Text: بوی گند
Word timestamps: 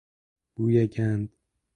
بوی 0.55 0.87
گند 0.87 1.29